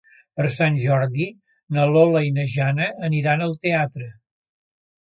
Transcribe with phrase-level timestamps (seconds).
[0.37, 1.27] Per Sant Jordi
[1.77, 4.11] na Lola i na Jana aniran al teatre.